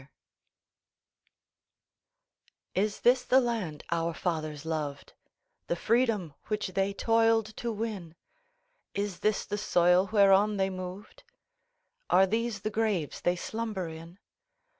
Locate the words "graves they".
12.71-13.35